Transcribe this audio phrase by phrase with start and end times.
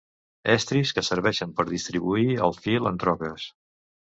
[0.53, 3.47] Estris que serveixen per distribuir el fil en troques.